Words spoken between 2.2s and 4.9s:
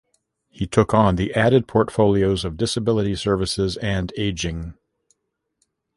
of Disability Services and Ageing.